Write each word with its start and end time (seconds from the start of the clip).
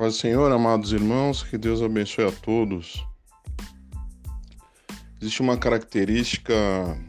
Paz 0.00 0.14
do 0.14 0.20
Senhor, 0.20 0.50
amados 0.50 0.94
irmãos, 0.94 1.42
que 1.42 1.58
Deus 1.58 1.82
abençoe 1.82 2.24
a 2.24 2.32
todos. 2.32 3.06
Existe 5.20 5.42
uma 5.42 5.58
característica 5.58 6.54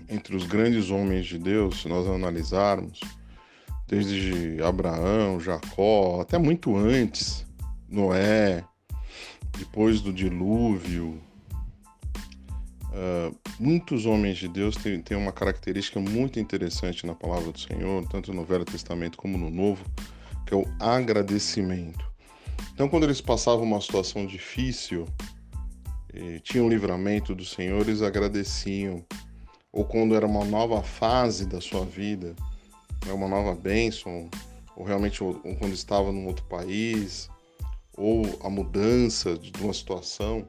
entre 0.10 0.35
os 0.35 0.46
grandes 0.46 0.89
homens 0.89 1.25
de 1.25 1.38
Deus, 1.38 1.81
se 1.81 1.87
nós 1.87 2.05
analisarmos, 2.05 2.99
desde 3.87 4.62
Abraão, 4.62 5.40
Jacó, 5.40 6.19
até 6.19 6.37
muito 6.37 6.76
antes, 6.76 7.47
Noé, 7.87 8.62
depois 9.58 10.01
do 10.01 10.12
dilúvio. 10.12 11.17
Uh, 12.87 13.33
muitos 13.58 14.05
homens 14.05 14.37
de 14.37 14.49
Deus 14.49 14.76
têm, 14.76 15.01
têm 15.01 15.15
uma 15.15 15.31
característica 15.31 15.97
muito 15.97 16.41
interessante 16.41 17.08
na 17.08 17.16
palavra 17.16 17.53
do 17.53 17.58
Senhor, 17.58 18.05
tanto 18.09 18.34
no 18.34 18.44
Velho 18.44 18.66
Testamento 18.66 19.17
como 19.17 19.38
no 19.38 19.50
Novo, 19.50 19.86
que 20.45 20.53
é 20.53 20.58
o 20.58 20.66
agradecimento. 20.78 22.11
Então, 22.73 22.89
quando 22.89 23.03
eles 23.03 23.21
passavam 23.21 23.63
uma 23.63 23.81
situação 23.81 24.25
difícil, 24.25 25.07
tinham 26.43 26.66
um 26.66 26.70
livramento 26.70 27.34
do 27.35 27.45
Senhor, 27.45 27.81
eles 27.81 28.02
agradeciam. 28.02 29.05
Ou 29.71 29.85
quando 29.85 30.16
era 30.16 30.25
uma 30.25 30.44
nova 30.44 30.81
fase 30.84 31.45
da 31.45 31.61
sua 31.61 31.85
vida, 31.85 32.35
né, 33.05 33.13
uma 33.13 33.27
nova 33.27 33.55
bênção, 33.55 34.30
ou 34.75 34.84
realmente 34.84 35.20
quando 35.59 35.73
estava 35.73 36.11
num 36.11 36.27
outro 36.27 36.44
país, 36.45 37.30
ou 37.95 38.39
a 38.44 38.49
mudança 38.49 39.38
de 39.38 39.52
uma 39.61 39.73
situação, 39.73 40.47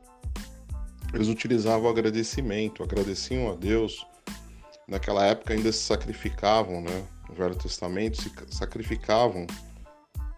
eles 1.13 1.29
utilizavam 1.29 1.87
o 1.87 1.91
agradecimento, 1.91 2.83
agradeciam 2.83 3.53
a 3.53 3.55
Deus. 3.55 4.05
Naquela 4.89 5.27
época 5.27 5.55
ainda 5.55 5.71
se 5.71 5.81
sacrificavam, 5.81 6.81
né? 6.81 7.05
No 7.29 7.35
Velho 7.35 7.55
Testamento 7.55 8.21
se 8.21 8.31
sacrificavam 8.51 9.47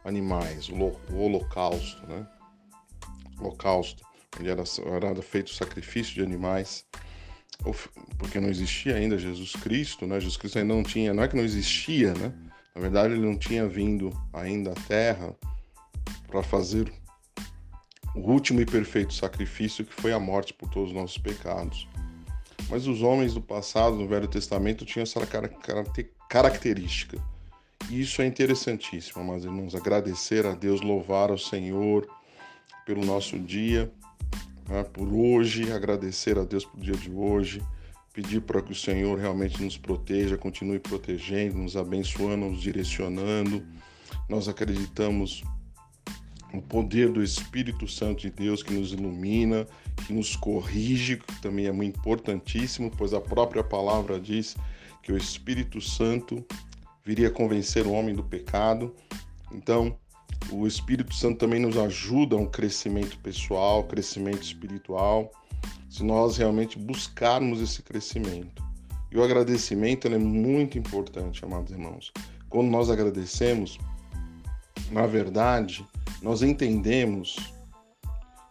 animais, 0.04 0.68
o 0.68 1.16
holocausto, 1.16 2.06
né? 2.06 2.26
Holocausto, 3.40 4.04
onde 4.38 4.48
era, 4.48 4.62
era 4.86 5.22
feito 5.22 5.48
o 5.48 5.54
sacrifício 5.54 6.14
de 6.14 6.22
animais, 6.22 6.84
porque 8.18 8.38
não 8.38 8.48
existia 8.48 8.96
ainda 8.96 9.18
Jesus 9.18 9.52
Cristo, 9.52 10.06
né? 10.06 10.20
Jesus 10.20 10.36
Cristo 10.36 10.58
ainda 10.58 10.74
não 10.74 10.82
tinha, 10.82 11.14
não 11.14 11.22
é 11.22 11.28
que 11.28 11.36
não 11.36 11.44
existia, 11.44 12.12
né? 12.14 12.32
Na 12.74 12.80
verdade, 12.80 13.14
ele 13.14 13.24
não 13.24 13.38
tinha 13.38 13.66
vindo 13.66 14.10
ainda 14.32 14.72
à 14.72 14.74
Terra 14.74 15.34
para 16.26 16.42
fazer 16.42 16.92
o 18.14 18.20
último 18.20 18.60
e 18.60 18.66
perfeito 18.66 19.14
sacrifício 19.14 19.84
que 19.84 19.94
foi 19.94 20.12
a 20.12 20.18
morte 20.18 20.52
por 20.52 20.68
todos 20.68 20.90
os 20.90 20.94
nossos 20.94 21.18
pecados. 21.18 21.88
Mas 22.68 22.86
os 22.86 23.02
homens 23.02 23.34
do 23.34 23.40
passado, 23.40 23.96
no 23.96 24.08
Velho 24.08 24.26
Testamento, 24.26 24.84
tinham 24.84 25.02
essa 25.02 25.20
característica 26.28 27.18
isso 27.90 28.22
é 28.22 28.26
interessantíssimo, 28.26 29.24
mas 29.24 29.44
irmãos, 29.44 29.74
agradecer 29.74 30.46
a 30.46 30.54
Deus, 30.54 30.80
louvar 30.80 31.30
ao 31.30 31.38
Senhor 31.38 32.08
pelo 32.84 33.04
nosso 33.04 33.38
dia, 33.38 33.90
né, 34.68 34.82
por 34.84 35.12
hoje, 35.12 35.72
agradecer 35.72 36.38
a 36.38 36.44
Deus 36.44 36.64
pelo 36.64 36.82
dia 36.82 36.94
de 36.94 37.10
hoje, 37.10 37.62
pedir 38.12 38.40
para 38.40 38.62
que 38.62 38.72
o 38.72 38.74
Senhor 38.74 39.18
realmente 39.18 39.62
nos 39.62 39.76
proteja, 39.76 40.38
continue 40.38 40.78
protegendo, 40.78 41.58
nos 41.58 41.76
abençoando, 41.76 42.48
nos 42.50 42.60
direcionando. 42.60 43.64
Nós 44.28 44.48
acreditamos 44.48 45.42
no 46.52 46.62
poder 46.62 47.10
do 47.10 47.22
Espírito 47.22 47.88
Santo 47.88 48.22
de 48.22 48.30
Deus 48.30 48.62
que 48.62 48.72
nos 48.72 48.92
ilumina, 48.92 49.66
que 50.06 50.12
nos 50.12 50.36
corrige, 50.36 51.16
que 51.16 51.42
também 51.42 51.66
é 51.66 51.72
muito 51.72 51.98
importantíssimo, 51.98 52.90
pois 52.96 53.12
a 53.12 53.20
própria 53.20 53.64
palavra 53.64 54.20
diz 54.20 54.56
que 55.02 55.12
o 55.12 55.16
Espírito 55.16 55.80
Santo 55.80 56.44
viria 57.04 57.30
convencer 57.30 57.86
o 57.86 57.92
homem 57.92 58.14
do 58.14 58.24
pecado. 58.24 58.94
Então, 59.52 59.96
o 60.50 60.66
Espírito 60.66 61.14
Santo 61.14 61.38
também 61.38 61.60
nos 61.60 61.76
ajuda 61.76 62.36
a 62.36 62.38
um 62.38 62.46
crescimento 62.46 63.18
pessoal, 63.18 63.84
crescimento 63.84 64.42
espiritual, 64.42 65.30
se 65.88 66.02
nós 66.02 66.36
realmente 66.36 66.78
buscarmos 66.78 67.60
esse 67.60 67.82
crescimento. 67.82 68.62
E 69.10 69.18
o 69.18 69.22
agradecimento 69.22 70.08
é 70.08 70.18
muito 70.18 70.78
importante, 70.78 71.44
amados 71.44 71.70
irmãos. 71.70 72.12
Quando 72.48 72.68
nós 72.68 72.90
agradecemos, 72.90 73.78
na 74.90 75.06
verdade, 75.06 75.86
nós 76.20 76.42
entendemos 76.42 77.36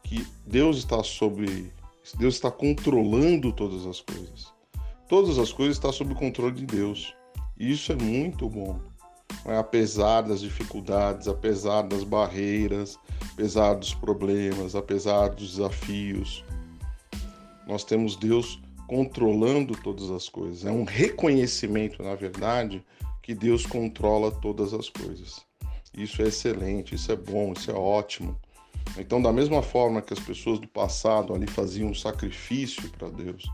que 0.03 0.25
Deus 0.45 0.77
está 0.77 1.03
sobre, 1.03 1.71
Deus 2.17 2.35
está 2.35 2.51
controlando 2.51 3.51
todas 3.51 3.85
as 3.85 3.99
coisas. 4.01 4.53
Todas 5.09 5.37
as 5.37 5.51
coisas 5.51 5.75
estão 5.75 5.91
sob 5.91 6.13
o 6.13 6.15
controle 6.15 6.55
de 6.55 6.65
Deus. 6.65 7.13
Isso 7.63 7.93
é 7.93 7.95
muito 7.95 8.49
bom. 8.49 8.77
Né? 9.45 9.57
Apesar 9.57 10.21
das 10.21 10.41
dificuldades, 10.41 11.29
apesar 11.29 11.83
das 11.83 12.03
barreiras, 12.03 12.99
apesar 13.31 13.75
dos 13.75 13.93
problemas, 13.93 14.75
apesar 14.75 15.29
dos 15.29 15.51
desafios, 15.51 16.43
nós 17.65 17.85
temos 17.85 18.17
Deus 18.17 18.61
controlando 18.85 19.77
todas 19.81 20.11
as 20.11 20.27
coisas. 20.27 20.65
É 20.65 20.71
um 20.71 20.83
reconhecimento, 20.83 22.03
na 22.03 22.15
verdade, 22.15 22.83
que 23.21 23.33
Deus 23.33 23.65
controla 23.65 24.29
todas 24.29 24.73
as 24.73 24.89
coisas. 24.89 25.41
Isso 25.93 26.21
é 26.21 26.25
excelente, 26.25 26.95
isso 26.95 27.13
é 27.13 27.15
bom, 27.15 27.53
isso 27.53 27.71
é 27.71 27.73
ótimo. 27.73 28.37
Então, 28.97 29.21
da 29.21 29.31
mesma 29.31 29.61
forma 29.61 30.01
que 30.01 30.11
as 30.11 30.19
pessoas 30.19 30.59
do 30.59 30.67
passado 30.67 31.33
ali 31.33 31.47
faziam 31.47 31.89
um 31.89 31.95
sacrifício 31.95 32.89
para 32.89 33.07
Deus, 33.07 33.49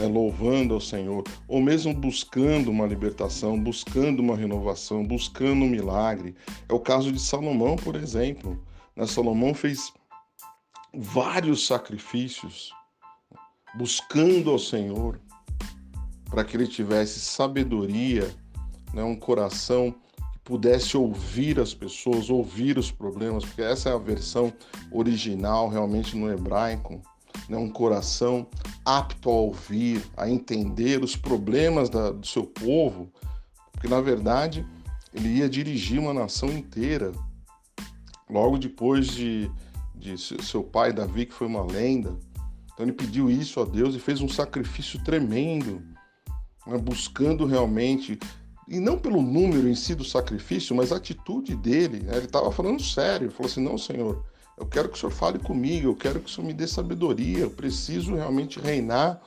né, 0.00 0.06
louvando 0.06 0.72
ao 0.72 0.80
Senhor, 0.80 1.22
ou 1.46 1.60
mesmo 1.60 1.92
buscando 1.92 2.70
uma 2.70 2.86
libertação, 2.86 3.62
buscando 3.62 4.20
uma 4.20 4.34
renovação, 4.34 5.04
buscando 5.04 5.64
um 5.64 5.68
milagre. 5.68 6.34
É 6.68 6.72
o 6.72 6.80
caso 6.80 7.12
de 7.12 7.20
Salomão, 7.20 7.76
por 7.76 7.94
exemplo. 7.94 8.58
Né, 8.96 9.06
Salomão 9.06 9.52
fez 9.52 9.92
vários 10.94 11.66
sacrifícios 11.66 12.72
buscando 13.76 14.50
ao 14.50 14.58
Senhor 14.58 15.20
para 16.30 16.44
que 16.44 16.56
ele 16.56 16.66
tivesse 16.66 17.20
sabedoria, 17.20 18.34
né, 18.94 19.02
um 19.04 19.16
coração 19.16 19.94
que 20.32 20.38
pudesse 20.42 20.96
ouvir 20.96 21.60
as 21.60 21.74
pessoas, 21.74 22.30
ouvir 22.30 22.78
os 22.78 22.90
problemas, 22.90 23.44
porque 23.44 23.62
essa 23.62 23.90
é 23.90 23.92
a 23.92 23.98
versão 23.98 24.52
original 24.90 25.68
realmente 25.68 26.16
no 26.16 26.30
hebraico 26.30 27.02
né, 27.50 27.58
um 27.58 27.68
coração 27.68 28.46
apto 28.84 29.28
a 29.28 29.32
ouvir, 29.32 30.04
a 30.16 30.30
entender 30.30 31.02
os 31.02 31.16
problemas 31.16 31.90
da, 31.90 32.12
do 32.12 32.24
seu 32.24 32.44
povo, 32.44 33.12
porque 33.72 33.88
na 33.88 34.00
verdade 34.00 34.64
ele 35.12 35.28
ia 35.28 35.48
dirigir 35.48 35.98
uma 35.98 36.14
nação 36.14 36.48
inteira. 36.48 37.10
Logo 38.28 38.56
depois 38.56 39.08
de, 39.08 39.50
de 39.96 40.16
seu 40.16 40.62
pai 40.62 40.92
Davi, 40.92 41.26
que 41.26 41.34
foi 41.34 41.48
uma 41.48 41.64
lenda, 41.64 42.16
então 42.72 42.86
ele 42.86 42.92
pediu 42.92 43.28
isso 43.28 43.60
a 43.60 43.64
Deus 43.64 43.96
e 43.96 43.98
fez 43.98 44.20
um 44.20 44.28
sacrifício 44.28 45.02
tremendo, 45.02 45.82
né, 46.64 46.78
buscando 46.78 47.44
realmente 47.44 48.16
e 48.68 48.78
não 48.78 48.96
pelo 48.96 49.20
número 49.20 49.68
em 49.68 49.74
si 49.74 49.96
do 49.96 50.04
sacrifício, 50.04 50.76
mas 50.76 50.92
a 50.92 50.96
atitude 50.96 51.56
dele. 51.56 52.04
Né? 52.04 52.16
Ele 52.16 52.26
estava 52.26 52.52
falando 52.52 52.80
sério, 52.80 53.24
ele 53.24 53.34
falou 53.34 53.50
assim: 53.50 53.60
Não, 53.60 53.76
Senhor, 53.76 54.24
eu 54.60 54.66
quero 54.66 54.90
que 54.90 54.96
o 54.96 55.00
Senhor 55.00 55.10
fale 55.10 55.38
comigo, 55.38 55.88
eu 55.88 55.96
quero 55.96 56.20
que 56.20 56.26
o 56.26 56.28
Senhor 56.28 56.46
me 56.46 56.52
dê 56.52 56.66
sabedoria, 56.66 57.38
eu 57.38 57.50
preciso 57.50 58.14
realmente 58.14 58.60
reinar 58.60 59.18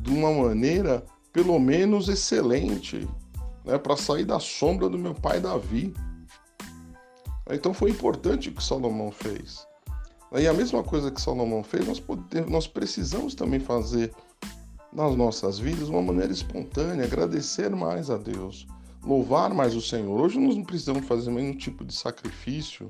de 0.00 0.10
uma 0.10 0.32
maneira, 0.32 1.04
pelo 1.30 1.58
menos, 1.60 2.08
excelente, 2.08 3.06
né, 3.66 3.76
para 3.76 3.98
sair 3.98 4.24
da 4.24 4.40
sombra 4.40 4.88
do 4.88 4.98
meu 4.98 5.14
pai 5.14 5.40
Davi. 5.40 5.94
Então 7.50 7.74
foi 7.74 7.90
importante 7.90 8.48
o 8.48 8.52
que 8.52 8.64
Salomão 8.64 9.12
fez. 9.12 9.66
E 10.34 10.48
a 10.48 10.54
mesma 10.54 10.82
coisa 10.82 11.10
que 11.10 11.20
Salomão 11.20 11.62
fez, 11.62 11.86
nós, 11.86 12.00
podemos, 12.00 12.50
nós 12.50 12.66
precisamos 12.66 13.34
também 13.34 13.60
fazer 13.60 14.10
nas 14.90 15.14
nossas 15.14 15.58
vidas 15.58 15.86
de 15.86 15.90
uma 15.90 16.00
maneira 16.00 16.32
espontânea, 16.32 17.04
agradecer 17.04 17.68
mais 17.68 18.08
a 18.08 18.16
Deus, 18.16 18.66
louvar 19.04 19.52
mais 19.52 19.76
o 19.76 19.82
Senhor. 19.82 20.18
Hoje 20.18 20.40
nós 20.40 20.56
não 20.56 20.64
precisamos 20.64 21.06
fazer 21.06 21.30
nenhum 21.30 21.54
tipo 21.54 21.84
de 21.84 21.94
sacrifício 21.94 22.88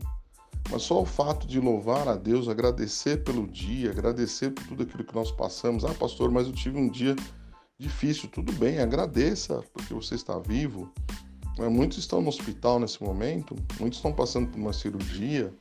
mas 0.71 0.83
só 0.83 1.03
o 1.03 1.07
fato 1.07 1.47
de 1.47 1.61
louvar 1.61 2.09
a 2.09 2.17
Deus, 2.17 2.49
agradecer 2.49 3.23
pelo 3.25 3.47
dia, 3.47 3.91
agradecer 3.91 4.51
por 4.51 4.67
tudo 4.67 4.83
aquilo 4.85 5.05
que 5.05 5.15
nós 5.15 5.31
passamos. 5.31 5.85
Ah, 5.85 5.95
pastor, 5.95 6.31
mas 6.31 6.47
eu 6.47 6.53
tive 6.53 6.79
um 6.79 6.89
dia 6.89 7.15
difícil. 7.79 8.29
Tudo 8.29 8.53
bem, 8.53 8.79
agradeça 8.79 9.63
porque 9.73 9.93
você 9.93 10.15
está 10.15 10.39
vivo. 10.39 10.91
Né, 11.59 11.69
muitos 11.69 11.99
estão 11.99 12.23
no 12.23 12.29
hospital 12.29 12.81
nesse 12.81 13.03
momento, 13.03 13.55
muitos 13.79 13.99
estão 13.99 14.13
passando 14.13 14.49
por 14.49 14.59
uma 14.59 14.73
cirurgia, 14.73 15.53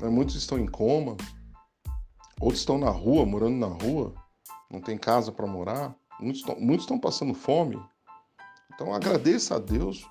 né, 0.00 0.08
muitos 0.08 0.36
estão 0.36 0.58
em 0.58 0.66
coma, 0.66 1.16
outros 2.40 2.60
estão 2.60 2.78
na 2.78 2.90
rua, 2.90 3.26
morando 3.26 3.56
na 3.56 3.66
rua, 3.66 4.14
não 4.70 4.80
tem 4.80 4.96
casa 4.96 5.32
para 5.32 5.46
morar, 5.48 5.96
muitos 6.20 6.42
estão, 6.42 6.60
muitos 6.60 6.84
estão 6.84 6.98
passando 6.98 7.34
fome. 7.34 7.80
Então 8.72 8.94
agradeça 8.94 9.56
a 9.56 9.58
Deus 9.58 10.06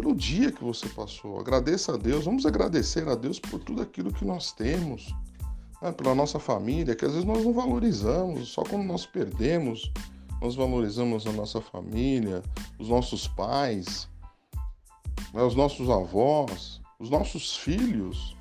pelo 0.00 0.14
dia 0.14 0.50
que 0.50 0.64
você 0.64 0.88
passou. 0.88 1.38
Agradeça 1.38 1.92
a 1.92 1.96
Deus, 1.98 2.24
vamos 2.24 2.46
agradecer 2.46 3.06
a 3.06 3.14
Deus 3.14 3.38
por 3.38 3.60
tudo 3.60 3.82
aquilo 3.82 4.10
que 4.10 4.24
nós 4.24 4.50
temos, 4.50 5.14
né? 5.82 5.92
pela 5.92 6.14
nossa 6.14 6.38
família, 6.38 6.96
que 6.96 7.04
às 7.04 7.12
vezes 7.12 7.26
nós 7.26 7.44
não 7.44 7.52
valorizamos, 7.52 8.48
só 8.48 8.62
quando 8.62 8.84
nós 8.84 9.04
perdemos, 9.04 9.92
nós 10.40 10.56
valorizamos 10.56 11.26
a 11.26 11.32
nossa 11.32 11.60
família, 11.60 12.42
os 12.78 12.88
nossos 12.88 13.28
pais, 13.28 14.08
né? 15.34 15.42
os 15.42 15.54
nossos 15.54 15.90
avós, 15.90 16.80
os 16.98 17.10
nossos 17.10 17.58
filhos. 17.58 18.34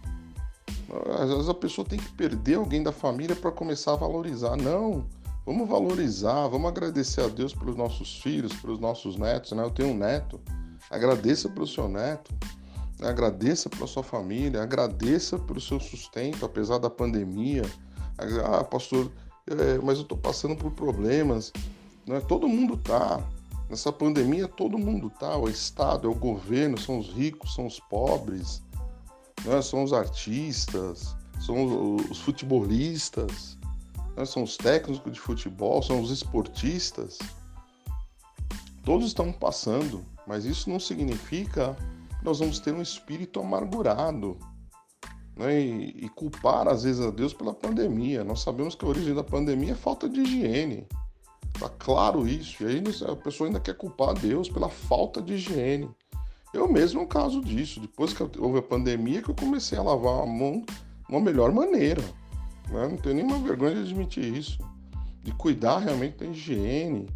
Às 1.20 1.30
vezes 1.30 1.50
a 1.50 1.54
pessoa 1.54 1.86
tem 1.86 2.00
que 2.00 2.12
perder 2.14 2.56
alguém 2.56 2.82
da 2.82 2.94
família 2.94 3.36
para 3.36 3.52
começar 3.52 3.94
a 3.94 3.98
valorizar. 3.98 4.56
Não, 4.56 5.06
vamos 5.46 5.68
valorizar, 5.68 6.48
vamos 6.48 6.70
agradecer 6.70 7.20
a 7.20 7.28
Deus 7.28 7.54
pelos 7.54 7.76
nossos 7.76 8.22
filhos, 8.22 8.54
pelos 8.54 8.80
nossos 8.80 9.18
netos. 9.18 9.52
Né? 9.52 9.62
Eu 9.62 9.70
tenho 9.70 9.90
um 9.90 9.98
neto, 9.98 10.40
agradeça 10.90 11.50
pelo 11.50 11.68
seu 11.68 11.88
neto, 11.88 12.34
agradeça 13.02 13.70
pela 13.70 13.88
sua 13.88 14.04
família, 14.04 14.62
agradeça 14.62 15.38
pelo 15.38 15.62
seu 15.62 15.80
sustento, 15.80 16.46
apesar 16.46 16.78
da 16.78 16.90
pandemia. 16.90 17.64
Ah, 18.46 18.64
pastor, 18.64 19.12
é, 19.48 19.78
mas 19.84 19.98
eu 19.98 20.04
estou 20.04 20.18
passando 20.18 20.56
por 20.56 20.72
problemas. 20.72 21.54
Né? 22.06 22.20
Todo 22.22 22.48
mundo 22.48 22.76
tá. 22.78 23.24
Nessa 23.70 23.92
pandemia, 23.92 24.48
todo 24.48 24.78
mundo 24.78 25.10
tá. 25.10 25.38
O 25.38 25.48
Estado, 25.48 26.08
é 26.08 26.12
o 26.12 26.16
governo, 26.16 26.78
são 26.78 27.00
os 27.00 27.10
ricos, 27.10 27.54
são 27.54 27.66
os 27.68 27.80
pobres 27.80 28.62
né? 29.46 29.62
são 29.62 29.84
os 29.84 29.94
artistas, 29.94 31.16
são 31.40 31.96
os 31.96 32.20
futebolistas, 32.20 33.58
né? 34.16 34.26
são 34.26 34.44
os 34.44 34.58
técnicos 34.58 35.12
de 35.12 35.20
futebol, 35.20 35.82
são 35.82 36.02
os 36.02 36.12
esportistas. 36.12 37.18
Todos 38.84 39.08
estão 39.08 39.32
passando, 39.32 40.04
mas 40.30 40.46
isso 40.46 40.70
não 40.70 40.80
significa 40.80 41.76
que 42.20 42.24
nós 42.24 42.38
vamos 42.38 42.60
ter 42.60 42.72
um 42.72 42.84
espírito 42.84 43.40
amargurado 43.40 44.38
né? 45.36 45.60
e, 45.60 46.06
e 46.06 46.10
culpar 46.10 46.68
às 46.68 46.84
vezes 46.84 47.04
a 47.04 47.10
Deus 47.10 47.34
pela 47.34 47.52
pandemia. 47.52 48.24
Nós 48.24 48.42
sabemos 48.42 48.76
que 48.76 48.86
a 48.86 48.90
origem 48.90 49.16
da 49.16 49.24
pandemia 49.24 49.72
é 49.72 49.76
falta 49.76 50.08
de 50.08 50.22
higiene. 50.22 50.86
Tá 51.60 51.68
claro 51.68 52.28
isso. 52.28 52.64
E 52.64 52.68
aí 52.68 52.84
a 53.12 53.16
pessoa 53.16 53.50
ainda 53.50 53.60
quer 53.60 53.76
culpar 53.76 54.10
a 54.10 54.14
Deus 54.14 54.48
pela 54.48 54.70
falta 54.70 55.20
de 55.20 55.34
higiene. 55.34 55.90
Eu 56.54 56.72
mesmo 56.72 57.00
é 57.00 57.04
um 57.06 57.08
caso 57.08 57.42
disso. 57.42 57.80
Depois 57.80 58.14
que 58.14 58.22
houve 58.38 58.60
a 58.60 58.62
pandemia, 58.62 59.24
que 59.24 59.32
eu 59.32 59.36
comecei 59.36 59.80
a 59.80 59.82
lavar 59.82 60.22
a 60.22 60.28
mão 60.28 60.62
de 60.62 61.10
uma 61.10 61.20
melhor 61.20 61.52
maneira. 61.52 62.04
Né? 62.70 62.88
Não 62.88 62.98
tenho 62.98 63.16
nenhuma 63.16 63.40
vergonha 63.40 63.74
de 63.74 63.82
admitir 63.82 64.32
isso. 64.32 64.60
De 65.24 65.32
cuidar 65.32 65.80
realmente 65.80 66.18
da 66.18 66.28
higiene, 66.28 67.08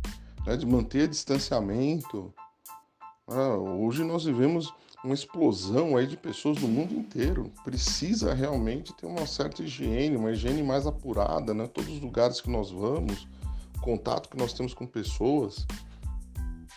né? 0.47 0.57
de 0.57 0.65
manter 0.65 1.07
distanciamento. 1.07 2.33
Ah, 3.27 3.55
hoje 3.55 4.03
nós 4.03 4.25
vivemos 4.25 4.73
uma 5.01 5.13
explosão 5.13 5.95
aí 5.95 6.05
de 6.05 6.17
pessoas 6.17 6.57
do 6.57 6.67
mundo 6.67 6.93
inteiro. 6.93 7.49
Precisa 7.63 8.33
realmente 8.33 8.93
ter 8.93 9.05
uma 9.05 9.25
certa 9.25 9.63
higiene, 9.63 10.17
uma 10.17 10.31
higiene 10.31 10.61
mais 10.61 10.85
apurada, 10.85 11.53
né? 11.53 11.65
Todos 11.67 11.89
os 11.89 12.01
lugares 12.01 12.41
que 12.41 12.49
nós 12.49 12.69
vamos, 12.69 13.27
contato 13.81 14.29
que 14.29 14.37
nós 14.37 14.51
temos 14.51 14.73
com 14.73 14.85
pessoas. 14.85 15.65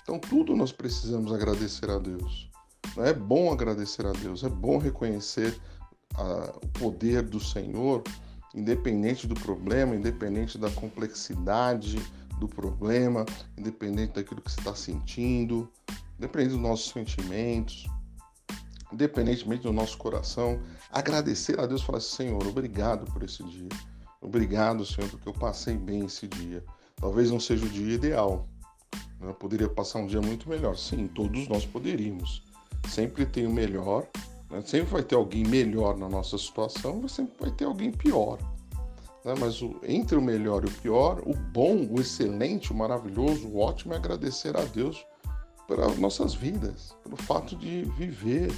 Então, 0.02 0.20
tudo 0.20 0.54
nós 0.54 0.70
precisamos 0.70 1.32
agradecer 1.32 1.90
a 1.90 1.98
Deus. 1.98 2.48
É 2.98 3.12
bom 3.12 3.52
agradecer 3.52 4.06
a 4.06 4.12
Deus, 4.12 4.44
é 4.44 4.48
bom 4.48 4.78
reconhecer 4.78 5.60
a, 6.14 6.54
o 6.62 6.68
poder 6.78 7.22
do 7.22 7.40
Senhor, 7.40 8.04
independente 8.54 9.26
do 9.26 9.34
problema, 9.34 9.96
independente 9.96 10.56
da 10.56 10.70
complexidade 10.70 12.00
do 12.38 12.48
problema, 12.48 13.26
independente 13.58 14.12
daquilo 14.14 14.40
que 14.40 14.50
você 14.50 14.60
está 14.60 14.74
sentindo, 14.74 15.68
independente 16.18 16.52
dos 16.52 16.60
nossos 16.60 16.92
sentimentos, 16.92 17.86
independentemente 18.92 19.62
do 19.62 19.72
nosso 19.72 19.98
coração, 19.98 20.60
agradecer 20.90 21.58
a 21.60 21.66
Deus 21.66 21.82
e 21.82 21.84
falar 21.84 21.98
assim, 21.98 22.16
Senhor, 22.16 22.46
obrigado 22.46 23.10
por 23.12 23.22
esse 23.22 23.42
dia. 23.44 23.68
Obrigado, 24.20 24.84
Senhor, 24.84 25.08
porque 25.10 25.28
eu 25.28 25.34
passei 25.34 25.76
bem 25.76 26.06
esse 26.06 26.26
dia. 26.26 26.64
Talvez 26.96 27.30
não 27.30 27.38
seja 27.38 27.64
o 27.66 27.68
dia 27.68 27.94
ideal, 27.94 28.48
eu 29.20 29.34
poderia 29.34 29.68
passar 29.68 30.00
um 30.00 30.06
dia 30.06 30.20
muito 30.20 30.48
melhor. 30.48 30.76
Sim, 30.76 31.06
todos 31.06 31.48
nós 31.48 31.64
poderíamos. 31.64 32.42
Sempre 32.88 33.26
tem 33.26 33.46
o 33.46 33.52
melhor, 33.52 34.06
né? 34.50 34.62
sempre 34.64 34.86
vai 34.86 35.02
ter 35.02 35.14
alguém 35.14 35.44
melhor 35.44 35.96
na 35.96 36.08
nossa 36.08 36.38
situação, 36.38 37.00
mas 37.02 37.12
sempre 37.12 37.34
vai 37.38 37.50
ter 37.50 37.64
alguém 37.64 37.90
pior. 37.90 38.38
Né? 39.24 39.34
Mas 39.38 39.60
o, 39.60 39.76
entre 39.82 40.16
o 40.16 40.22
melhor 40.22 40.64
e 40.64 40.68
o 40.68 40.72
pior, 40.72 41.20
o 41.26 41.34
bom, 41.34 41.86
o 41.90 42.00
excelente, 42.00 42.72
o 42.72 42.74
maravilhoso, 42.74 43.48
o 43.48 43.58
ótimo 43.58 43.92
é 43.94 43.96
agradecer 43.96 44.56
a 44.56 44.62
Deus 44.64 45.04
pelas 45.66 45.98
nossas 45.98 46.34
vidas, 46.34 46.94
pelo 47.02 47.16
fato 47.16 47.56
de 47.56 47.82
viver. 47.96 48.52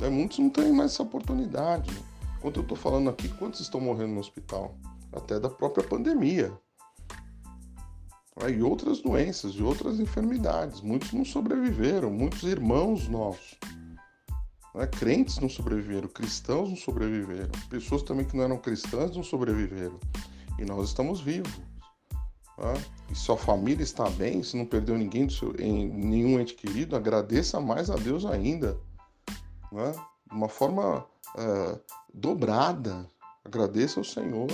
Né? 0.00 0.08
Muitos 0.08 0.38
não 0.38 0.50
têm 0.50 0.72
mais 0.72 0.92
essa 0.92 1.02
oportunidade. 1.02 1.90
Enquanto 2.38 2.56
eu 2.56 2.62
estou 2.62 2.76
falando 2.76 3.10
aqui, 3.10 3.28
quantos 3.28 3.60
estão 3.60 3.80
morrendo 3.80 4.12
no 4.14 4.20
hospital? 4.20 4.74
Até 5.12 5.38
da 5.40 5.48
própria 5.48 5.86
pandemia 5.86 6.52
né, 8.40 8.50
e 8.50 8.62
outras 8.62 9.00
doenças, 9.00 9.52
e 9.54 9.62
outras 9.62 10.00
enfermidades. 10.00 10.80
Muitos 10.80 11.12
não 11.12 11.24
sobreviveram, 11.24 12.10
muitos 12.10 12.42
irmãos 12.42 13.08
nossos. 13.08 13.56
Né, 14.74 14.86
crentes 14.86 15.38
não 15.38 15.48
sobreviveram, 15.48 16.08
cristãos 16.08 16.68
não 16.68 16.76
sobreviveram, 16.76 17.50
pessoas 17.70 18.02
também 18.02 18.26
que 18.26 18.36
não 18.36 18.44
eram 18.44 18.58
cristãs 18.58 19.16
não 19.16 19.22
sobreviveram. 19.22 19.98
E 20.58 20.64
nós 20.64 20.88
estamos 20.88 21.20
vivos. 21.20 21.52
Né? 22.58 22.84
E 23.10 23.14
sua 23.14 23.36
família 23.36 23.82
está 23.82 24.08
bem, 24.10 24.42
se 24.42 24.56
não 24.56 24.64
perdeu 24.64 24.96
ninguém, 24.96 25.28
seu, 25.28 25.54
em, 25.58 25.88
nenhum 25.88 26.38
ente 26.40 26.54
querido, 26.54 26.96
agradeça 26.96 27.60
mais 27.60 27.90
a 27.90 27.96
Deus 27.96 28.24
ainda. 28.24 28.78
Né? 29.72 29.92
De 30.28 30.34
uma 30.34 30.48
forma 30.48 31.04
é, 31.36 31.78
dobrada. 32.12 33.08
Agradeça 33.44 34.00
ao 34.00 34.04
Senhor. 34.04 34.48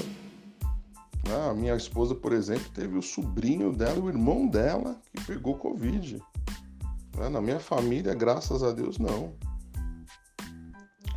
Ah, 1.28 1.50
a 1.50 1.54
minha 1.54 1.76
esposa, 1.76 2.14
por 2.14 2.32
exemplo, 2.32 2.68
teve 2.70 2.96
o 2.96 3.02
sobrinho 3.02 3.72
dela, 3.72 4.00
o 4.00 4.08
irmão 4.08 4.48
dela, 4.48 5.00
que 5.14 5.24
pegou 5.24 5.56
Covid. 5.56 6.20
Né, 7.16 7.28
na 7.28 7.40
minha 7.40 7.60
família, 7.60 8.14
graças 8.14 8.62
a 8.62 8.72
Deus, 8.72 8.98
não. 8.98 9.32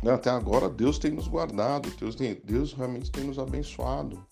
Né, 0.02 0.12
até 0.12 0.30
agora, 0.30 0.68
Deus 0.68 0.98
tem 0.98 1.10
nos 1.10 1.26
guardado, 1.26 1.90
Deus, 1.98 2.14
Deus 2.44 2.74
realmente 2.74 3.10
tem 3.10 3.24
nos 3.24 3.38
abençoado. 3.38 4.24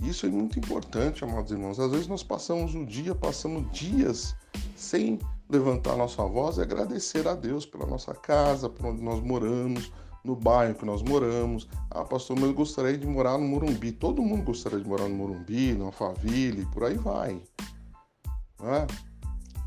Isso 0.00 0.26
é 0.26 0.28
muito 0.28 0.58
importante, 0.58 1.22
amados 1.22 1.52
irmãos. 1.52 1.78
Às 1.78 1.90
vezes 1.90 2.06
nós 2.06 2.22
passamos 2.22 2.74
o 2.74 2.86
dia, 2.86 3.14
passamos 3.14 3.70
dias 3.72 4.34
sem 4.74 5.18
levantar 5.48 5.96
nossa 5.96 6.24
voz 6.24 6.56
e 6.56 6.62
agradecer 6.62 7.28
a 7.28 7.34
Deus 7.34 7.66
pela 7.66 7.86
nossa 7.86 8.14
casa, 8.14 8.68
por 8.68 8.86
onde 8.86 9.02
nós 9.02 9.20
moramos, 9.20 9.92
no 10.24 10.34
bairro 10.34 10.74
que 10.74 10.84
nós 10.84 11.02
moramos. 11.02 11.68
Ah, 11.90 12.04
pastor, 12.04 12.38
mas 12.38 12.48
eu 12.48 12.54
gostaria 12.54 12.96
de 12.96 13.06
morar 13.06 13.38
no 13.38 13.46
Morumbi. 13.46 13.92
Todo 13.92 14.22
mundo 14.22 14.44
gostaria 14.44 14.80
de 14.80 14.88
morar 14.88 15.08
no 15.08 15.14
Morumbi, 15.14 15.72
no 15.72 15.86
Alphaville, 15.86 16.66
por 16.66 16.84
aí 16.84 16.96
vai. 16.96 17.42
Né? 18.60 18.86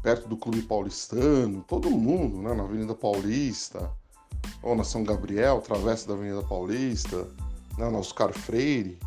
Perto 0.02 0.28
do 0.28 0.38
Clube 0.38 0.62
Paulistano, 0.62 1.64
todo 1.68 1.90
mundo, 1.90 2.42
né? 2.42 2.54
na 2.54 2.64
Avenida 2.64 2.96
Paulista, 2.96 3.92
ou 4.62 4.76
na 4.76 4.84
São 4.84 5.04
Gabriel, 5.04 5.62
travessa 5.62 6.08
da 6.08 6.14
Avenida 6.14 6.42
Paulista, 6.44 7.24
né? 7.78 7.90
na 7.90 7.98
Oscar 7.98 8.34
Freire. 8.34 8.98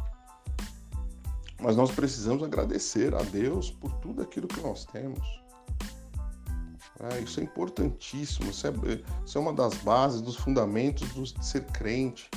Mas 1.61 1.77
nós 1.77 1.91
precisamos 1.91 2.43
agradecer 2.43 3.15
a 3.15 3.23
Deus 3.23 3.71
por 3.71 3.93
tudo 3.95 4.23
aquilo 4.23 4.47
que 4.47 4.61
nós 4.61 4.85
temos. 4.85 5.27
É, 7.01 7.21
isso 7.21 7.41
é 7.41 7.43
importantíssimo, 7.43 8.51
isso 8.51 8.67
é, 8.67 8.73
isso 9.25 9.39
é 9.39 9.41
uma 9.41 9.53
das 9.53 9.75
bases, 9.75 10.21
dos 10.21 10.37
fundamentos 10.37 11.09
do, 11.11 11.23
de 11.23 11.45
ser 11.45 11.65
crente. 11.67 12.31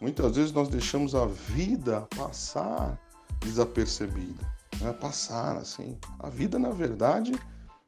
Muitas 0.00 0.36
vezes 0.36 0.52
nós 0.52 0.68
deixamos 0.68 1.14
a 1.14 1.26
vida 1.26 2.06
passar 2.16 2.98
desapercebida, 3.40 4.44
né? 4.80 4.92
passar 4.92 5.56
assim. 5.56 5.98
A 6.18 6.28
vida, 6.28 6.58
na 6.58 6.70
verdade, 6.70 7.32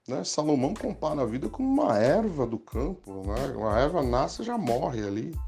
né? 0.09 0.25
Salomão 0.25 0.73
compara 0.73 1.21
a 1.21 1.27
vida 1.27 1.51
com 1.51 1.63
uma 1.63 1.99
erva 1.99 2.47
do 2.47 2.59
campo. 2.59 3.23
Né? 3.27 3.55
Uma 3.55 3.79
erva 3.79 4.03
nasce 4.03 4.41
e 4.41 4.45
já 4.45 4.57
morre 4.57 5.07
ali. 5.07 5.39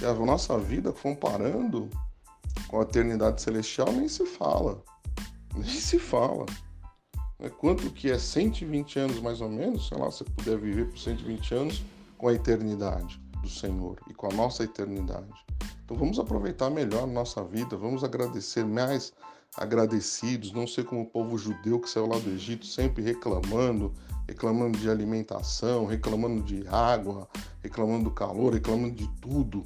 E 0.00 0.04
a 0.06 0.14
nossa 0.14 0.56
vida, 0.58 0.92
comparando 0.92 1.90
com 2.68 2.80
a 2.80 2.82
eternidade 2.82 3.40
celestial, 3.42 3.92
nem 3.92 4.08
se 4.08 4.24
fala. 4.24 4.82
Nem 5.54 5.64
se 5.64 5.98
fala. 5.98 6.46
Né? 7.38 7.48
Quanto 7.48 7.90
que 7.90 8.10
é 8.10 8.18
120 8.18 8.98
anos 8.98 9.20
mais 9.20 9.40
ou 9.40 9.48
menos, 9.48 9.88
sei 9.88 9.98
lá, 9.98 10.10
se 10.10 10.24
puder 10.24 10.58
viver 10.58 10.88
por 10.88 10.98
120 10.98 11.54
anos 11.54 11.82
com 12.18 12.28
a 12.28 12.32
eternidade 12.32 13.20
do 13.42 13.48
Senhor 13.48 13.98
e 14.08 14.14
com 14.14 14.26
a 14.26 14.34
nossa 14.34 14.64
eternidade. 14.64 15.32
Então 15.84 15.96
vamos 15.96 16.18
aproveitar 16.18 16.70
melhor 16.70 17.04
a 17.04 17.06
nossa 17.06 17.44
vida, 17.44 17.76
vamos 17.76 18.02
agradecer 18.02 18.64
mais 18.64 19.12
agradecidos, 19.56 20.52
não 20.52 20.66
ser 20.66 20.84
como 20.84 21.02
o 21.02 21.06
povo 21.06 21.38
judeu 21.38 21.80
que 21.80 21.88
saiu 21.88 22.06
lá 22.06 22.18
do 22.18 22.30
Egito 22.30 22.66
sempre 22.66 23.02
reclamando, 23.02 23.94
reclamando 24.28 24.78
de 24.78 24.90
alimentação, 24.90 25.86
reclamando 25.86 26.42
de 26.42 26.66
água, 26.68 27.28
reclamando 27.62 28.04
do 28.04 28.10
calor, 28.10 28.52
reclamando 28.52 28.94
de 28.94 29.08
tudo. 29.20 29.64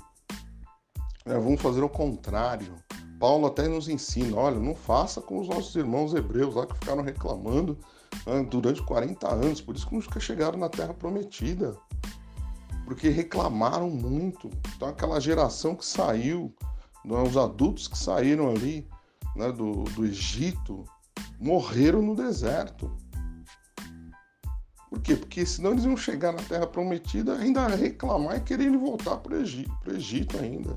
É, 1.25 1.35
vamos 1.35 1.61
fazer 1.61 1.83
o 1.83 1.89
contrário. 1.89 2.75
Paulo 3.21 3.47
até 3.47 3.69
nos 3.69 3.87
ensina, 3.87 4.35
olha, 4.35 4.59
não 4.59 4.75
faça 4.75 5.21
com 5.21 5.39
os 5.39 5.47
nossos 5.47 5.77
irmãos 5.77 6.15
hebreus 6.15 6.55
lá 6.55 6.67
que 6.67 6.73
ficaram 6.73 7.03
reclamando 7.03 7.79
né, 8.27 8.43
durante 8.51 8.83
40 8.83 9.29
anos, 9.29 9.61
por 9.61 9.77
isso 9.77 9.87
que 9.87 9.95
nunca 9.95 10.19
chegaram 10.19 10.59
na 10.59 10.71
terra 10.71 10.95
prometida. 10.95 11.77
Porque 12.87 13.11
reclamaram 13.11 13.91
muito. 13.91 14.51
Então 14.75 14.89
aquela 14.89 15.21
geração 15.21 15.77
que 15.77 15.85
saiu, 15.85 16.53
né, 17.05 17.23
os 17.23 17.37
adultos 17.37 17.87
que 17.87 17.99
saíram 17.99 18.49
ali 18.49 18.89
né, 19.37 19.53
do, 19.53 19.85
do 19.85 20.07
Egito, 20.07 20.83
morreram 21.39 22.01
no 22.01 22.17
deserto. 22.17 22.91
Por 24.89 24.99
quê? 25.03 25.15
Porque 25.15 25.45
senão 25.45 25.73
eles 25.73 25.85
iam 25.85 25.97
chegar 25.97 26.33
na 26.33 26.43
terra 26.43 26.67
prometida 26.67 27.37
ainda 27.37 27.67
reclamar 27.69 28.39
e 28.39 28.41
quererem 28.41 28.79
voltar 28.79 29.19
para 29.19 29.35
o 29.35 29.41
Egito, 29.43 29.91
Egito 29.91 30.39
ainda. 30.39 30.77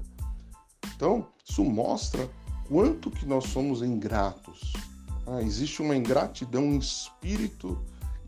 Então, 1.03 1.27
isso 1.43 1.65
mostra 1.65 2.29
quanto 2.65 3.11
que 3.11 3.25
nós 3.25 3.49
somos 3.49 3.81
ingratos. 3.81 4.71
Ah, 5.27 5.41
existe 5.41 5.81
uma 5.81 5.97
ingratidão, 5.97 6.63
um 6.63 6.77
espírito 6.79 7.77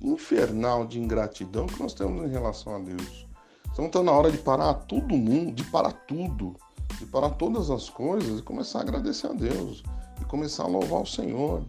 infernal 0.01 0.85
de 0.85 0.99
ingratidão 0.99 1.67
que 1.67 1.81
nós 1.81 1.93
temos 1.93 2.25
em 2.25 2.29
relação 2.29 2.75
a 2.75 2.79
Deus. 2.79 3.25
Então 3.71 3.85
está 3.85 4.03
na 4.03 4.11
hora 4.11 4.29
de 4.29 4.39
parar 4.39 4.73
todo 4.73 5.15
mundo, 5.15 5.53
de 5.53 5.63
parar 5.63 5.93
tudo, 5.93 6.57
de 6.99 7.05
parar 7.05 7.29
todas 7.29 7.69
as 7.69 7.89
coisas 7.89 8.41
e 8.41 8.43
começar 8.43 8.79
a 8.79 8.81
agradecer 8.81 9.27
a 9.27 9.33
Deus, 9.33 9.81
e 10.21 10.25
começar 10.25 10.63
a 10.63 10.67
louvar 10.67 11.01
o 11.01 11.07
Senhor, 11.07 11.63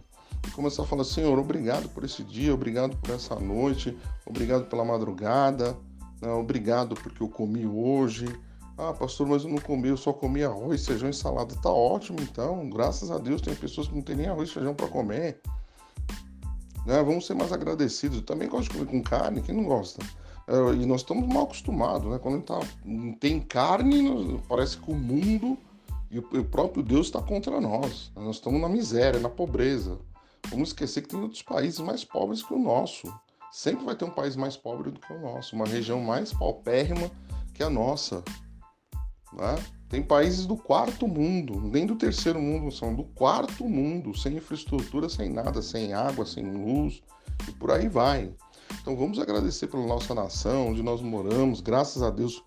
e 0.45 0.51
começar 0.51 0.83
a 0.83 0.85
falar, 0.85 1.05
Senhor, 1.05 1.39
obrigado 1.39 1.87
por 1.87 2.03
esse 2.03 2.21
dia, 2.21 2.53
obrigado 2.53 2.97
por 2.97 3.15
essa 3.15 3.35
noite, 3.39 3.97
obrigado 4.25 4.65
pela 4.65 4.83
madrugada, 4.83 5.77
né? 6.21 6.29
obrigado 6.33 6.95
porque 6.95 7.23
eu 7.23 7.29
comi 7.29 7.65
hoje. 7.65 8.27
Ah, 8.77 8.93
pastor, 8.93 9.25
mas 9.27 9.43
eu 9.43 9.49
não 9.49 9.57
comi, 9.57 9.89
eu 9.89 9.97
só 9.97 10.13
comi 10.13 10.43
arroz, 10.43 10.85
feijão 10.85 11.09
e 11.09 11.13
salada. 11.13 11.55
Tá 11.55 11.71
ótimo, 11.71 12.19
então. 12.21 12.69
Graças 12.69 13.09
a 13.09 13.17
Deus 13.17 13.41
tem 13.41 13.55
pessoas 13.55 13.87
que 13.87 13.95
não 13.95 14.03
tem 14.03 14.15
nem 14.15 14.27
arroz 14.27 14.49
e 14.49 14.53
feijão 14.53 14.75
para 14.75 14.87
comer. 14.87 15.41
Né? 16.85 17.01
Vamos 17.03 17.25
ser 17.25 17.33
mais 17.33 17.51
agradecidos. 17.51 18.19
Eu 18.19 18.23
também 18.23 18.47
gosto 18.47 18.71
de 18.71 18.77
comer 18.77 18.91
com 18.91 19.01
carne, 19.01 19.41
quem 19.41 19.55
não 19.55 19.63
gosta? 19.63 19.99
É, 20.47 20.55
e 20.75 20.85
nós 20.85 21.01
estamos 21.01 21.27
mal 21.27 21.43
acostumados, 21.43 22.09
né? 22.09 22.19
Quando 22.19 22.41
tá, 22.43 22.59
não 22.85 23.13
tem 23.13 23.39
carne, 23.39 24.39
parece 24.47 24.77
que 24.77 24.91
o 24.91 24.95
mundo 24.95 25.57
e 26.09 26.19
o 26.19 26.45
próprio 26.45 26.81
Deus 26.81 27.07
está 27.07 27.21
contra 27.21 27.59
nós. 27.59 28.11
Nós 28.15 28.37
estamos 28.37 28.61
na 28.61 28.69
miséria, 28.69 29.19
na 29.19 29.27
pobreza. 29.27 29.99
Vamos 30.49 30.69
esquecer 30.69 31.01
que 31.01 31.09
tem 31.09 31.19
outros 31.19 31.41
países 31.41 31.79
mais 31.79 32.05
pobres 32.05 32.41
que 32.41 32.53
o 32.53 32.59
nosso. 32.59 33.13
Sempre 33.51 33.85
vai 33.85 33.95
ter 33.95 34.05
um 34.05 34.09
país 34.09 34.35
mais 34.35 34.55
pobre 34.55 34.91
do 34.91 34.99
que 34.99 35.11
o 35.11 35.19
nosso, 35.19 35.55
uma 35.55 35.65
região 35.65 35.99
mais 35.99 36.31
paupérrima 36.31 37.11
que 37.53 37.63
a 37.63 37.69
nossa. 37.69 38.23
Né? 39.37 39.55
Tem 39.87 40.01
países 40.01 40.45
do 40.45 40.57
quarto 40.57 41.07
mundo, 41.07 41.61
nem 41.61 41.85
do 41.85 41.95
terceiro 41.95 42.41
mundo, 42.41 42.71
são 42.71 42.93
do 42.93 43.03
quarto 43.03 43.69
mundo, 43.69 44.17
sem 44.17 44.35
infraestrutura, 44.35 45.07
sem 45.07 45.29
nada, 45.29 45.61
sem 45.61 45.93
água, 45.93 46.25
sem 46.25 46.43
luz, 46.43 47.01
e 47.47 47.51
por 47.51 47.71
aí 47.71 47.87
vai. 47.87 48.33
Então 48.81 48.97
vamos 48.97 49.19
agradecer 49.19 49.67
pela 49.67 49.85
nossa 49.85 50.13
nação, 50.13 50.69
onde 50.69 50.83
nós 50.83 51.01
moramos, 51.01 51.61
graças 51.61 52.01
a 52.01 52.09
Deus, 52.09 52.43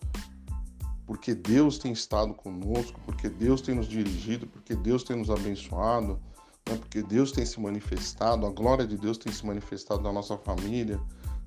porque 1.06 1.34
Deus 1.34 1.78
tem 1.78 1.92
estado 1.92 2.34
conosco, 2.34 3.00
porque 3.06 3.28
Deus 3.28 3.62
tem 3.62 3.74
nos 3.74 3.88
dirigido, 3.88 4.46
porque 4.46 4.74
Deus 4.74 5.02
tem 5.02 5.16
nos 5.16 5.30
abençoado, 5.30 6.20
né? 6.68 6.76
porque 6.76 7.02
Deus 7.02 7.32
tem 7.32 7.46
se 7.46 7.58
manifestado, 7.58 8.46
a 8.46 8.50
glória 8.50 8.86
de 8.86 8.98
Deus 8.98 9.16
tem 9.16 9.32
se 9.32 9.46
manifestado 9.46 10.02
na 10.02 10.12
nossa 10.12 10.36
família, 10.36 11.00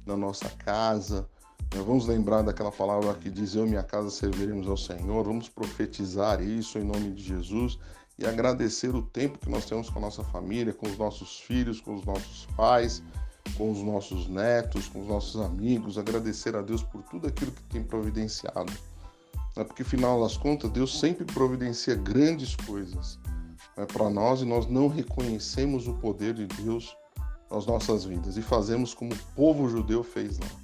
na 0.06 0.18
nossa 0.18 0.50
casa, 0.50 1.30
Vamos 1.86 2.06
lembrar 2.06 2.44
daquela 2.44 2.72
palavra 2.72 3.16
que 3.16 3.30
diz: 3.30 3.56
Eu 3.56 3.66
e 3.66 3.70
minha 3.70 3.84
casa 3.84 4.12
serviremos 4.12 4.68
ao 4.68 4.78
Senhor. 4.78 5.26
Vamos 5.26 5.50
profetizar 5.50 6.42
isso 6.42 6.78
em 6.78 6.84
nome 6.84 7.12
de 7.12 7.24
Jesus 7.24 7.80
e 8.18 8.26
agradecer 8.28 8.96
o 8.96 9.02
tempo 9.02 9.40
que 9.40 9.50
nós 9.50 9.66
temos 9.66 9.90
com 9.90 9.98
a 9.98 10.02
nossa 10.04 10.24
família, 10.24 10.72
com 10.72 10.88
os 10.88 10.98
nossos 10.98 11.40
filhos, 11.40 11.82
com 11.82 11.96
os 11.96 12.06
nossos 12.06 12.46
pais, 12.56 13.02
com 13.58 13.72
os 13.72 13.82
nossos 13.82 14.28
netos, 14.28 14.88
com 14.88 15.02
os 15.02 15.08
nossos 15.08 15.42
amigos. 15.42 15.98
Agradecer 15.98 16.56
a 16.56 16.62
Deus 16.62 16.84
por 16.84 17.02
tudo 17.04 17.28
aquilo 17.28 17.52
que 17.52 17.64
tem 17.64 17.84
providenciado. 17.84 18.72
É 19.56 19.64
porque, 19.64 19.84
final 19.84 20.22
das 20.22 20.38
contas, 20.38 20.70
Deus 20.70 21.00
sempre 21.00 21.26
providencia 21.26 21.96
grandes 21.96 22.56
coisas 22.56 23.20
né, 23.76 23.86
para 23.86 24.10
nós 24.12 24.42
e 24.42 24.46
nós 24.46 24.68
não 24.68 24.88
reconhecemos 24.88 25.88
o 25.88 25.94
poder 25.96 26.36
de 26.36 26.46
Deus 26.46 26.96
nas 27.52 27.66
nossas 27.66 28.06
vidas 28.06 28.38
e 28.38 28.42
fazemos 28.42 28.94
como 28.94 29.14
o 29.14 29.18
povo 29.36 29.68
judeu 29.68 30.04
fez 30.04 30.40
lá 30.40 30.63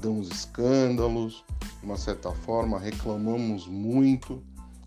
damos 0.00 0.28
escândalos, 0.30 1.44
de 1.80 1.86
uma 1.86 1.96
certa 1.96 2.30
forma 2.30 2.78
reclamamos 2.78 3.66
muito 3.66 4.42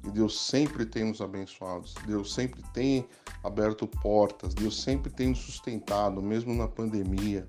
e 0.05 0.09
Deus 0.11 0.39
sempre 0.39 0.85
tem 0.85 1.05
nos 1.05 1.19
abençoado, 1.19 1.85
Deus 2.05 2.33
sempre 2.33 2.61
tem 2.73 3.05
aberto 3.43 3.87
portas, 3.87 4.53
Deus 4.53 4.81
sempre 4.81 5.11
tem 5.11 5.29
nos 5.29 5.39
sustentado, 5.39 6.21
mesmo 6.21 6.53
na 6.53 6.67
pandemia, 6.67 7.47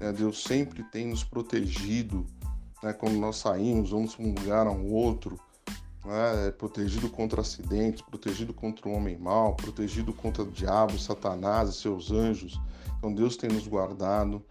né? 0.00 0.12
Deus 0.12 0.42
sempre 0.42 0.82
tem 0.82 1.06
nos 1.06 1.22
protegido, 1.22 2.26
né? 2.82 2.92
quando 2.92 3.14
nós 3.14 3.36
saímos, 3.36 3.90
vamos 3.90 4.16
para 4.16 4.24
um 4.24 4.34
lugar 4.34 4.66
a 4.66 4.70
um 4.72 4.92
outro, 4.92 5.38
né? 6.04 6.50
protegido 6.58 7.08
contra 7.08 7.40
acidentes, 7.40 8.02
protegido 8.02 8.52
contra 8.52 8.88
o 8.88 8.92
homem 8.92 9.16
mau, 9.16 9.54
protegido 9.54 10.12
contra 10.12 10.42
o 10.42 10.50
diabo, 10.50 10.98
Satanás 10.98 11.70
e 11.70 11.74
seus 11.74 12.10
anjos. 12.10 12.60
Então 12.98 13.14
Deus 13.14 13.36
tem 13.36 13.48
nos 13.48 13.66
guardado. 13.66 14.44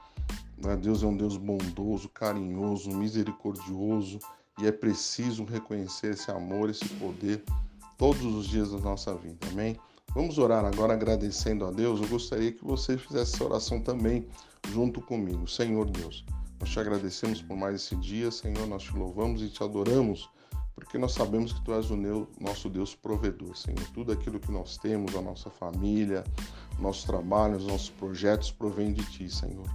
Né? 0.63 0.75
Deus 0.75 1.03
é 1.03 1.07
um 1.07 1.15
Deus 1.15 1.37
bondoso, 1.37 2.09
carinhoso, 2.09 2.91
misericordioso 2.91 4.19
e 4.59 4.67
é 4.67 4.71
preciso 4.71 5.43
reconhecer 5.43 6.13
esse 6.13 6.29
amor, 6.31 6.69
esse 6.69 6.87
poder 6.95 7.43
todos 7.97 8.23
os 8.23 8.47
dias 8.47 8.71
da 8.71 8.79
nossa 8.79 9.13
vida. 9.15 9.47
Amém? 9.51 9.77
Vamos 10.13 10.37
orar 10.37 10.65
agora 10.65 10.93
agradecendo 10.93 11.65
a 11.65 11.71
Deus. 11.71 12.01
Eu 12.01 12.07
gostaria 12.07 12.51
que 12.51 12.63
você 12.63 12.97
fizesse 12.97 13.35
essa 13.35 13.43
oração 13.45 13.79
também 13.79 14.27
junto 14.69 15.01
comigo. 15.01 15.47
Senhor 15.47 15.89
Deus, 15.89 16.25
nós 16.59 16.69
te 16.69 16.79
agradecemos 16.79 17.41
por 17.41 17.55
mais 17.55 17.75
esse 17.75 17.95
dia, 17.95 18.29
Senhor, 18.29 18.67
nós 18.67 18.83
te 18.83 18.95
louvamos 18.95 19.41
e 19.41 19.49
te 19.49 19.63
adoramos, 19.63 20.29
porque 20.75 20.97
nós 20.97 21.13
sabemos 21.13 21.53
que 21.53 21.61
tu 21.63 21.73
és 21.73 21.89
o 21.89 21.97
nosso 22.39 22.69
Deus 22.69 22.93
provedor, 22.93 23.55
Senhor. 23.55 23.87
Tudo 23.93 24.11
aquilo 24.11 24.39
que 24.39 24.51
nós 24.51 24.77
temos, 24.77 25.15
a 25.15 25.21
nossa 25.21 25.49
família, 25.49 26.23
nosso 26.77 27.07
trabalho, 27.07 27.57
os 27.57 27.65
nossos 27.65 27.89
projetos 27.89 28.51
provém 28.51 28.91
de 28.91 29.03
ti, 29.05 29.29
Senhor. 29.29 29.67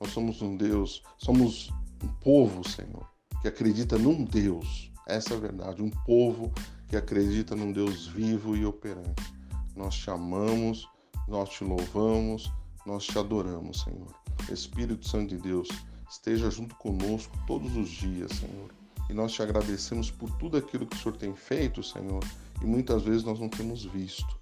Nós 0.00 0.10
somos 0.10 0.42
um 0.42 0.56
Deus, 0.56 1.02
somos 1.16 1.70
um 2.02 2.08
povo, 2.20 2.68
Senhor, 2.68 3.08
que 3.40 3.48
acredita 3.48 3.96
num 3.98 4.24
Deus. 4.24 4.92
Essa 5.06 5.34
é 5.34 5.36
a 5.36 5.40
verdade, 5.40 5.82
um 5.82 5.90
povo 5.90 6.52
que 6.88 6.96
acredita 6.96 7.56
num 7.56 7.72
Deus 7.72 8.06
vivo 8.06 8.56
e 8.56 8.66
operante. 8.66 9.34
Nós 9.74 9.94
te 9.94 10.10
amamos, 10.10 10.88
nós 11.28 11.48
te 11.50 11.64
louvamos, 11.64 12.52
nós 12.84 13.04
te 13.04 13.18
adoramos, 13.18 13.82
Senhor. 13.82 14.14
Espírito 14.50 15.08
Santo 15.08 15.34
de 15.34 15.42
Deus, 15.42 15.68
esteja 16.10 16.50
junto 16.50 16.74
conosco 16.76 17.36
todos 17.46 17.76
os 17.76 17.88
dias, 17.88 18.32
Senhor. 18.32 18.70
E 19.08 19.14
nós 19.14 19.32
te 19.32 19.42
agradecemos 19.42 20.10
por 20.10 20.30
tudo 20.38 20.56
aquilo 20.56 20.86
que 20.86 20.96
o 20.96 20.98
Senhor 20.98 21.16
tem 21.16 21.34
feito, 21.34 21.82
Senhor, 21.82 22.22
e 22.60 22.64
muitas 22.64 23.02
vezes 23.02 23.24
nós 23.24 23.38
não 23.38 23.48
temos 23.48 23.84
visto. 23.84 24.38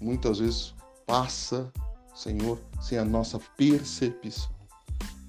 Muitas 0.00 0.38
vezes 0.38 0.74
passa, 1.06 1.72
Senhor, 2.14 2.58
sem 2.80 2.98
a 2.98 3.04
nossa 3.04 3.38
percepção. 3.56 4.50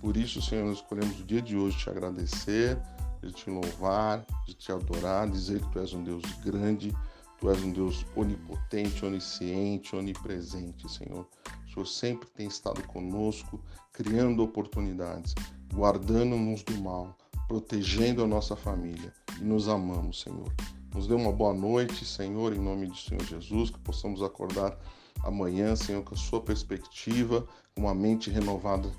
Por 0.03 0.17
isso, 0.17 0.41
Senhor, 0.41 0.65
nós 0.65 0.79
escolhemos 0.79 1.17
o 1.21 1.23
dia 1.23 1.41
de 1.41 1.55
hoje 1.55 1.77
te 1.77 1.89
agradecer, 1.89 2.77
de 3.21 3.31
te 3.31 3.49
louvar, 3.49 4.25
de 4.45 4.53
te 4.53 4.69
adorar, 4.69 5.29
dizer 5.29 5.61
que 5.61 5.71
tu 5.71 5.79
és 5.79 5.93
um 5.93 6.03
Deus 6.03 6.21
grande, 6.43 6.93
tu 7.39 7.49
és 7.49 7.63
um 7.63 7.71
Deus 7.71 8.05
onipotente, 8.13 9.05
onisciente, 9.05 9.95
onipresente, 9.95 10.91
Senhor. 10.91 11.25
O 11.65 11.73
Senhor 11.73 11.85
sempre 11.87 12.29
tem 12.31 12.49
estado 12.49 12.83
conosco, 12.83 13.63
criando 13.93 14.43
oportunidades, 14.43 15.33
guardando-nos 15.73 16.63
do 16.63 16.77
mal, 16.81 17.17
protegendo 17.47 18.25
a 18.25 18.27
nossa 18.27 18.57
família 18.57 19.13
e 19.39 19.43
nos 19.45 19.69
amamos, 19.69 20.19
Senhor. 20.19 20.53
Nos 20.93 21.07
dê 21.07 21.13
uma 21.13 21.31
boa 21.31 21.53
noite, 21.53 22.03
Senhor, 22.03 22.51
em 22.51 22.59
nome 22.59 22.87
do 22.87 22.97
Senhor 22.97 23.23
Jesus, 23.23 23.69
que 23.69 23.79
possamos 23.79 24.21
acordar 24.21 24.77
amanhã, 25.23 25.77
Senhor, 25.77 26.03
com 26.03 26.13
a 26.13 26.17
sua 26.17 26.41
perspectiva, 26.41 27.47
com 27.73 27.83
uma 27.83 27.95
mente 27.95 28.29
renovada 28.29 28.91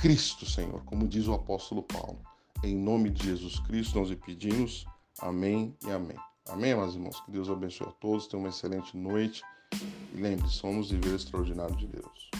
Cristo, 0.00 0.46
Senhor, 0.46 0.82
como 0.86 1.06
diz 1.06 1.28
o 1.28 1.34
apóstolo 1.34 1.82
Paulo. 1.82 2.18
Em 2.64 2.74
nome 2.74 3.10
de 3.10 3.26
Jesus 3.26 3.58
Cristo 3.60 3.98
nós 3.98 4.08
lhe 4.08 4.16
pedimos. 4.16 4.86
Amém 5.20 5.76
e 5.86 5.90
amém. 5.90 6.16
Amém, 6.48 6.74
meus 6.74 6.94
irmãos? 6.94 7.20
Que 7.20 7.30
Deus 7.30 7.50
abençoe 7.50 7.86
a 7.86 7.92
todos. 7.92 8.26
Tenham 8.26 8.42
uma 8.42 8.48
excelente 8.48 8.96
noite. 8.96 9.42
E 10.14 10.16
lembre-se, 10.16 10.54
somos 10.54 10.90
viver 10.90 11.14
extraordinário 11.14 11.76
de 11.76 11.86
Deus. 11.86 12.30